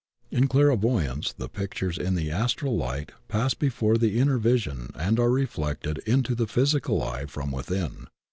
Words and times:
In 0.31 0.47
clairvoyance 0.47 1.31
the 1.31 1.47
pictures 1.47 1.99
in 1.99 2.15
the 2.15 2.31
Astral 2.31 2.75
Light 2.75 3.11
pass 3.27 3.53
before 3.53 3.99
the 3.99 4.17
inner 4.19 4.39
vision 4.39 4.89
and 4.95 5.19
are 5.19 5.29
reflected 5.29 5.99
into 6.07 6.33
the 6.33 6.47
physical 6.47 7.03
eye 7.03 7.27
from 7.27 7.51
within. 7.51 8.07